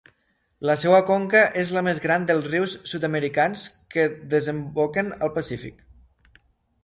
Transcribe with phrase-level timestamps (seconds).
[0.67, 3.65] La seva conca és la més gran dels rius sud-americans
[3.95, 5.85] que desemboquen al Pacífic.